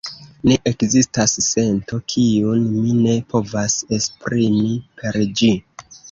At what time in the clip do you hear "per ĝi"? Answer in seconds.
5.03-5.51